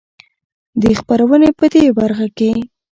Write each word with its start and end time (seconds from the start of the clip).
دې 0.81 0.91
خپرونې 0.99 1.49
په 1.59 1.65
د 1.71 1.75
برخه 1.97 2.27
کې 2.37 2.51